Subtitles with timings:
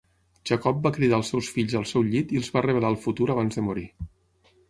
[0.49, 3.27] Jacob va cridar els seus fills al seu llit i els va revelar el futur
[3.35, 3.87] abans de morir.